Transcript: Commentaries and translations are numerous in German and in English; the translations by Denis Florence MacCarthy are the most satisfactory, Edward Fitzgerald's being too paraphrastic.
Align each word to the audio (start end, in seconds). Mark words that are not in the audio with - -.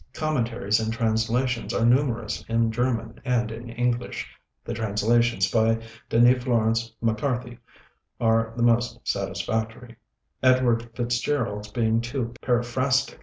Commentaries 0.13 0.79
and 0.79 0.91
translations 0.91 1.75
are 1.75 1.85
numerous 1.85 2.43
in 2.49 2.71
German 2.71 3.21
and 3.23 3.51
in 3.51 3.69
English; 3.69 4.33
the 4.65 4.73
translations 4.73 5.51
by 5.51 5.77
Denis 6.09 6.43
Florence 6.43 6.91
MacCarthy 7.03 7.59
are 8.19 8.51
the 8.57 8.63
most 8.63 8.99
satisfactory, 9.07 9.97
Edward 10.41 10.89
Fitzgerald's 10.95 11.67
being 11.71 12.01
too 12.01 12.33
paraphrastic. 12.41 13.19